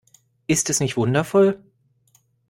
[0.47, 1.59] Ist es nicht wundervoll?